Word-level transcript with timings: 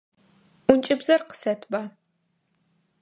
Ӏункӏыбзэр 0.65 1.21
къысэтба. 1.29 1.81